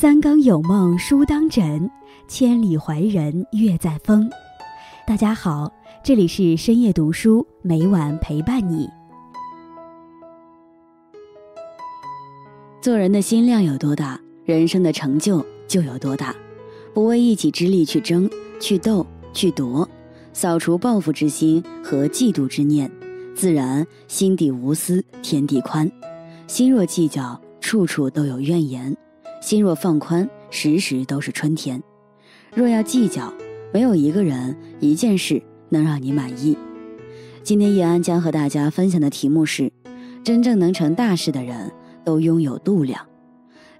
[0.00, 1.90] 三更有梦书当枕，
[2.26, 4.30] 千里怀人月在风。
[5.06, 5.70] 大家好，
[6.02, 8.88] 这里是深夜读书，每晚陪伴你。
[12.80, 16.34] 做人的心量有多大，人生的成就就有多大。
[16.94, 18.26] 不为一己之力去争、
[18.58, 19.86] 去斗、去夺，
[20.32, 22.90] 扫除报复之心和嫉妒之念，
[23.34, 25.92] 自然心底无私，天地宽。
[26.46, 28.94] 心若计较，处处都有怨言；
[29.40, 31.82] 心若放宽，时时都是春天。
[32.54, 33.32] 若要计较，
[33.72, 36.56] 没有一个人、一件事能让你满意。
[37.42, 39.72] 今天叶安将和大家分享的题目是：
[40.22, 41.72] 真正能成大事的人
[42.04, 43.06] 都拥有度量。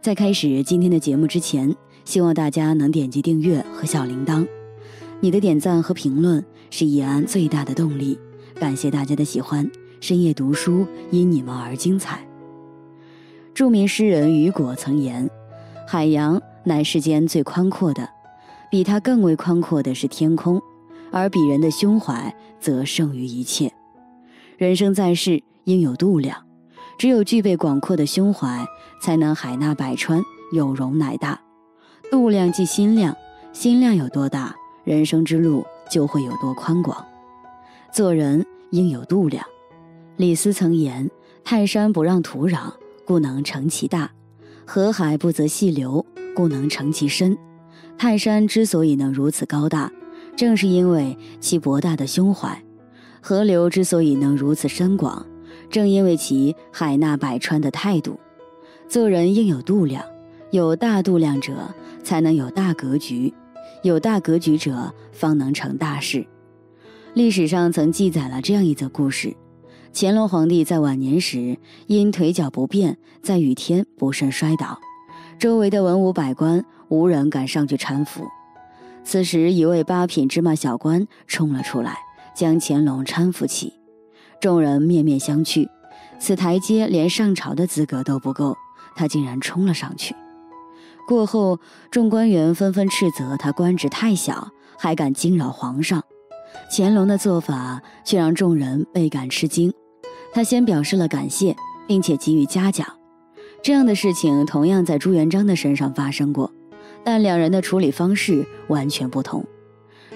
[0.00, 4.46] 在开始今天的节目之前，希望大家能点击订阅和小铃铛。
[5.20, 8.18] 你的点赞和评论是叶安最大的动力。
[8.54, 12.26] 感谢大家的喜欢，深夜读书因你们而精彩。
[13.52, 15.28] 著名诗人雨果曾言
[15.92, 18.08] ：“海洋乃世间最宽阔的，
[18.70, 20.62] 比它更为宽阔的是天空，
[21.10, 23.72] 而比人的胸怀则胜于一切。
[24.56, 26.46] 人生在世，应有度量。
[26.96, 28.64] 只有具备广阔的胸怀，
[29.02, 31.40] 才能海纳百川，有容乃大。
[32.08, 33.16] 度量即心量，
[33.52, 37.04] 心量有多大，人生之路就会有多宽广。
[37.92, 39.44] 做人应有度量。
[40.16, 41.10] 李斯曾言
[41.42, 42.74] ：‘泰山不让土壤。’”
[43.04, 44.12] 故能成其大，
[44.66, 47.36] 河海不择细流，故能成其深。
[47.98, 49.92] 泰山之所以能如此高大，
[50.36, 52.56] 正是因为其博大的胸怀；
[53.20, 55.26] 河流之所以能如此深广，
[55.68, 58.18] 正因为其海纳百川的态度。
[58.88, 60.04] 做人应有度量，
[60.50, 63.32] 有大度量者才能有大格局，
[63.82, 66.26] 有大格局者方能成大事。
[67.14, 69.34] 历史上曾记载了这样一则故事。
[69.92, 74.78] 乾隆皇帝在晚年时，因腿脚不便，在雨天不慎摔倒，
[75.38, 78.24] 周围的文武百官无人敢上去搀扶。
[79.02, 81.98] 此时，一位八品芝麻小官冲了出来，
[82.34, 83.74] 将乾隆搀扶起。
[84.40, 85.68] 众人面面相觑，
[86.18, 88.56] 此台阶连上朝的资格都不够，
[88.94, 90.14] 他竟然冲了上去。
[91.06, 91.58] 过后，
[91.90, 96.04] 众官员纷纷斥责他官职太小，还敢惊扰皇上。
[96.70, 99.72] 乾隆的做法却让众人倍感吃惊。
[100.32, 102.86] 他先表示了感谢，并且给予嘉奖。
[103.62, 106.52] 这样的事情同样在朱元璋的身上发生过，
[107.04, 109.44] 但两人的处理方式完全不同。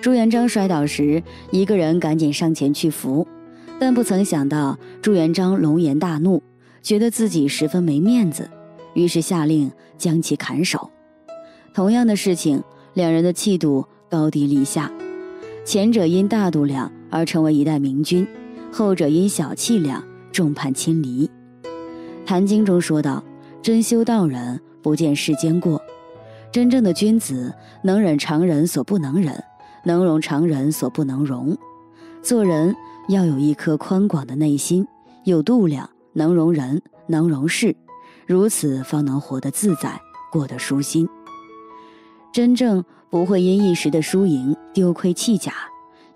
[0.00, 3.26] 朱元璋摔倒时，一个人赶紧上前去扶，
[3.78, 6.42] 但不曾想到朱元璋龙颜大怒，
[6.82, 8.50] 觉得自己十分没面子，
[8.94, 10.90] 于是下令将其砍首。
[11.72, 12.62] 同样的事情，
[12.94, 14.90] 两人的气度高低立下，
[15.64, 18.26] 前者因大度量而成为一代明君。
[18.72, 21.26] 后者因小气量，众叛亲离。
[22.24, 23.22] 《坛经》中说道
[23.60, 25.82] ：“真修道人，不见世间过。
[26.52, 29.42] 真正的君子，能忍常人所不能忍，
[29.84, 31.56] 能容常人所不能容。
[32.22, 32.74] 做人
[33.08, 34.86] 要有一颗宽广的内心，
[35.24, 37.74] 有度量，能容人，能容事，
[38.26, 40.00] 如此方能活得自在，
[40.30, 41.08] 过得舒心。
[42.32, 45.52] 真正不会因一时的输赢丢盔弃甲。”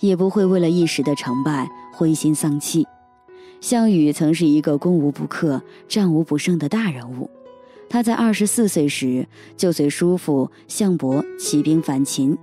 [0.07, 2.87] 也不会为了一时的成败灰心丧气。
[3.63, 7.31] 项羽曾是一个攻无不克、战无不胜的大人物。
[7.89, 9.27] 他在二十四岁时
[9.57, 12.37] 就随叔父项伯起兵反秦，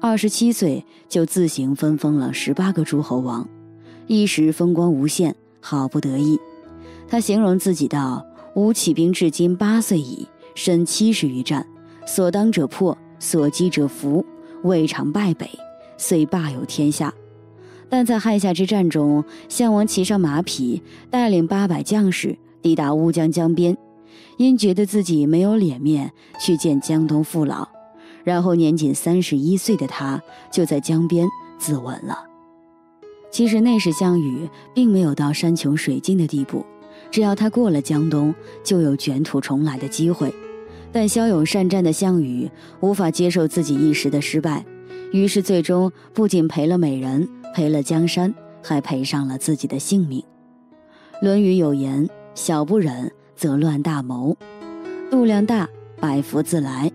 [0.00, 3.46] 二十七岁就自行分封了十八个诸侯王，
[4.06, 6.40] 一时风光无限，好不得意。
[7.08, 8.24] 他形容自己道
[8.56, 11.66] ：“吾起兵至今八岁矣，身七十余战，
[12.06, 14.24] 所当者破，所击者服，
[14.62, 15.50] 未尝败北。”
[16.02, 17.14] 虽霸有天下，
[17.88, 23.78] 但在汉下之战中，项王骑上马匹，带领八百将士抵达乌江江边，
[24.36, 26.10] 因觉得自己没有脸面
[26.40, 27.68] 去见江东父老，
[28.24, 30.20] 然后年仅三十一岁的他
[30.50, 32.24] 就在江边自刎了。
[33.30, 36.66] 其实那时项羽并没有到山穷水尽的地步，
[37.12, 38.34] 只要他过了江东，
[38.64, 40.34] 就有卷土重来的机会。
[40.90, 42.50] 但骁勇善战的项羽
[42.80, 44.66] 无法接受自己一时的失败。
[45.12, 50.20] 于是，最终不仅赔了美人，赔了江山，还赔上了自己的性命。
[51.20, 54.34] 《论语》有言：“小不忍则乱大谋，
[55.10, 55.68] 度量大，
[56.00, 56.90] 百福自来。”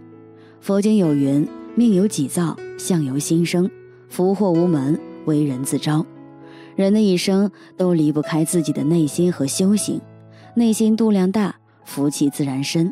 [0.60, 3.70] 佛经有云：“命由己造，相由心生，
[4.10, 6.04] 福祸无门，为人自招。”
[6.76, 10.02] 人的一生都离不开自己的内心和修行，
[10.56, 11.56] 内心度量大，
[11.86, 12.92] 福气自然深。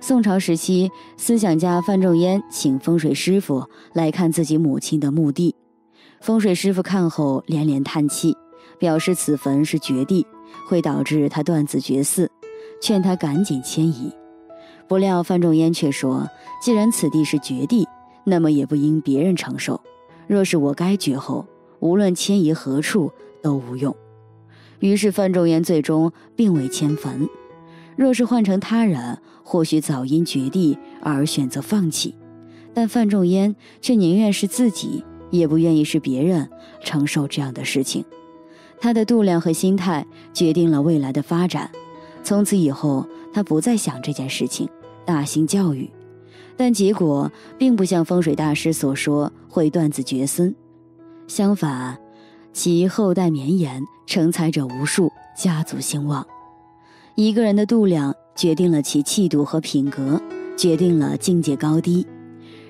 [0.00, 3.64] 宋朝时期，思想家范仲淹请风水师傅
[3.94, 5.54] 来看自己母亲的墓地。
[6.20, 8.36] 风水师傅看后连连叹气，
[8.78, 10.26] 表示此坟是绝地，
[10.68, 12.28] 会导致他断子绝嗣，
[12.82, 14.12] 劝他赶紧迁移。
[14.86, 16.28] 不料范仲淹却说
[16.60, 17.88] ：“既然此地是绝地，
[18.24, 19.80] 那么也不应别人承受。
[20.26, 21.46] 若是我该绝后，
[21.80, 23.10] 无论迁移何处
[23.42, 23.96] 都无用。”
[24.80, 27.26] 于是范仲淹最终并未迁坟。
[27.96, 32.14] 若是换成他人，或许早因绝地而选择放弃，
[32.72, 36.48] 但范仲淹却宁愿是自己，也不愿意是别人
[36.82, 38.04] 承受这样的事情。
[38.80, 41.70] 他的度量和心态决定了未来的发展。
[42.22, 44.68] 从此以后，他不再想这件事情，
[45.04, 45.90] 大兴教育。
[46.56, 50.54] 但结果并不像风水大师所说会断子绝孙，
[51.26, 51.98] 相反，
[52.52, 56.26] 其后代绵延，成才者无数，家族兴旺。
[57.16, 60.20] 一个人的度量决定了其气度和品格，
[60.56, 62.04] 决定了境界高低。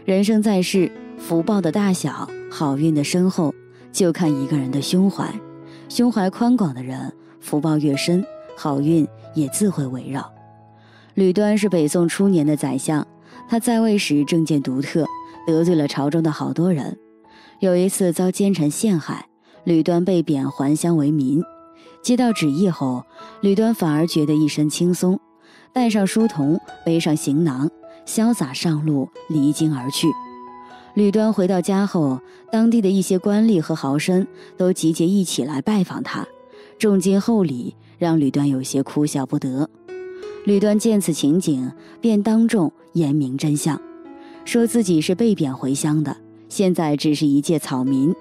[0.05, 3.55] 人生在世，福报的大小，好运的深厚，
[3.91, 5.32] 就看一个人的胸怀。
[5.88, 7.11] 胸怀宽广的人，
[7.41, 8.23] 福报越深，
[8.55, 10.31] 好运也自会围绕。
[11.14, 13.06] 吕端是北宋初年的宰相，
[13.49, 15.06] 他在位时政见独特，
[15.46, 16.99] 得罪了朝中的好多人。
[17.61, 19.26] 有一次遭奸臣陷害，
[19.64, 21.43] 吕端被贬还乡为民。
[22.04, 23.02] 接到旨意后，
[23.40, 25.18] 吕端反而觉得一身轻松，
[25.72, 27.70] 带上书童，背上行囊，
[28.06, 30.06] 潇洒上路，离京而去。
[30.92, 32.20] 吕端回到家后，
[32.52, 34.26] 当地的一些官吏和豪绅
[34.58, 36.28] 都集结一起来拜访他，
[36.78, 39.70] 重金厚礼，让吕端有些哭笑不得。
[40.44, 41.72] 吕端见此情景，
[42.02, 43.80] 便当众言明真相，
[44.44, 46.14] 说自己是被贬回乡的，
[46.50, 48.14] 现在只是一介草民。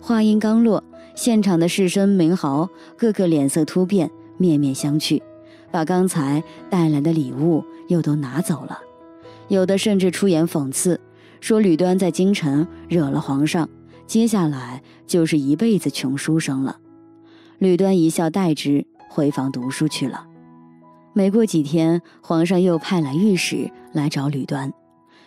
[0.00, 0.82] 话音刚落。
[1.14, 5.20] 现场的士绅名豪个个脸色突变，面面相觑，
[5.70, 8.78] 把刚才带来的礼物又都拿走了。
[9.48, 10.98] 有的甚至出言讽刺，
[11.40, 13.68] 说吕端在京城惹了皇上，
[14.06, 16.78] 接下来就是一辈子穷书生了。
[17.58, 20.26] 吕端一笑代之，回房读书去了。
[21.12, 24.72] 没过几天，皇上又派来御史来找吕端。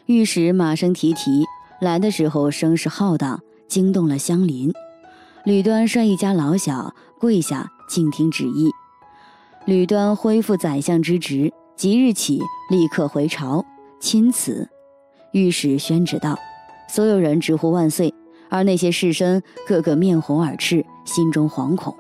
[0.08, 1.46] 御史马声蹄蹄，
[1.80, 4.74] 来的时候声势浩荡，惊动了乡邻。
[5.46, 8.72] 吕端率一家老小跪下，静听旨意。
[9.66, 13.64] 吕端恢复宰相之职，即日起立刻回朝
[14.00, 14.68] 钦此。
[15.34, 16.36] 御史宣旨道
[16.90, 18.12] ：“所有人直呼万岁。”
[18.50, 21.96] 而那些士绅个个面红耳赤，心中惶恐。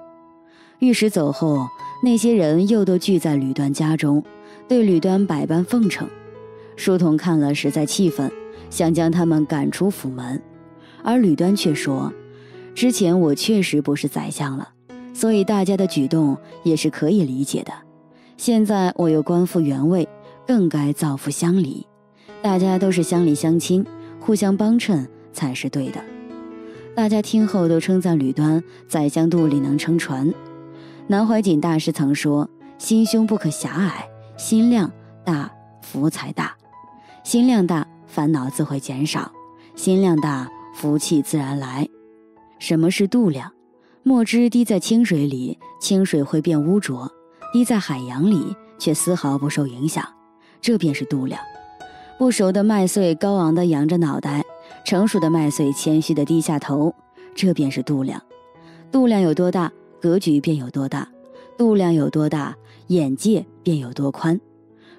[0.80, 1.68] 御史走后，
[2.02, 4.24] 那些人又都聚在吕端家中，
[4.68, 6.10] 对吕端百般奉承。
[6.76, 8.32] 书童看了实在气愤，
[8.72, 10.42] 想将他们赶出府门，
[11.04, 12.12] 而吕端却说。
[12.76, 14.68] 之前我确实不是宰相了，
[15.14, 17.72] 所以大家的举动也是可以理解的。
[18.36, 20.08] 现在我又官复原位，
[20.46, 21.88] 更该造福乡里。
[22.42, 23.86] 大家都是乡里乡亲，
[24.20, 26.04] 互相帮衬才是对的。
[26.94, 30.34] 大家听后都称赞吕端宰相肚里能撑船。
[31.08, 34.06] 南怀瑾大师曾说：“心胸不可狭隘，
[34.36, 34.92] 心量
[35.24, 35.50] 大
[35.82, 36.54] 福才大。
[37.24, 39.32] 心量大，烦恼自会减少；
[39.76, 41.88] 心量大，福气自然来。”
[42.66, 43.52] 什么是度量？
[44.02, 47.08] 墨汁滴在清水里，清水会变污浊；
[47.54, 50.04] 滴在海洋里，却丝毫不受影响。
[50.60, 51.40] 这便是度量。
[52.18, 54.44] 不熟的麦穗高昂地扬着脑袋，
[54.84, 56.92] 成熟的麦穗谦虚地低下头。
[57.36, 58.20] 这便是度量。
[58.92, 59.72] 度量有多大，
[60.02, 61.08] 格局便有多大；
[61.60, 62.56] 度量有多大，
[62.88, 64.42] 眼界便有多宽。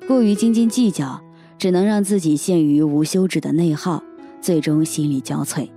[0.06, 1.20] 过于斤斤计较，
[1.58, 4.04] 只能让自己陷于无休止的内耗，
[4.40, 5.68] 最终心力交瘁。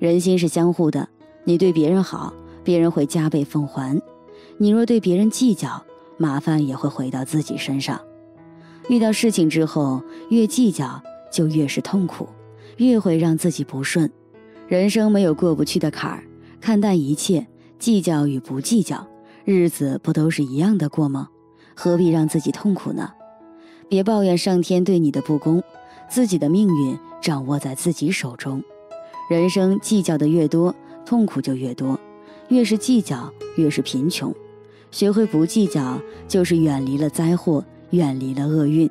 [0.00, 1.08] 人心是相互的，
[1.44, 2.32] 你对别人好，
[2.62, 3.98] 别人会加倍奉还；
[4.58, 5.82] 你若对别人计较，
[6.16, 8.00] 麻烦也会回到自己身上。
[8.88, 12.28] 遇到事情之后，越计较就越是痛苦，
[12.76, 14.10] 越会让自己不顺。
[14.68, 16.24] 人生没有过不去的坎儿，
[16.60, 17.46] 看淡一切，
[17.78, 19.06] 计较与不计较，
[19.44, 21.28] 日子不都是一样的过吗？
[21.74, 23.12] 何必让自己痛苦呢？
[23.88, 25.62] 别抱怨上天对你的不公，
[26.08, 28.62] 自己的命运掌握在自己手中。
[29.28, 30.74] 人生计较的越多，
[31.10, 31.98] 痛苦就越多；
[32.50, 34.32] 越是计较，越是贫穷。
[34.92, 38.88] 学会不计较，就是远离了灾祸，远离了厄运。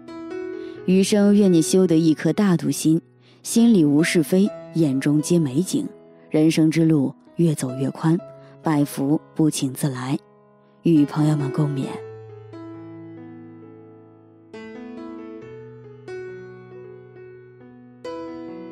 [0.85, 3.01] 余生愿你修得一颗大度心，
[3.41, 5.87] 心里无是非，眼中皆美景。
[6.29, 8.19] 人生之路越走越宽，
[8.61, 10.19] 百福不请自来。
[10.83, 11.85] 与朋友们共勉。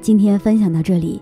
[0.01, 1.21] 今天分享到这里。